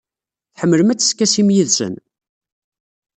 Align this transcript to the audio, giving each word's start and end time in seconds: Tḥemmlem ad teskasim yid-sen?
Tḥemmlem 0.53 0.91
ad 0.91 0.99
teskasim 0.99 1.49
yid-sen? 1.55 1.95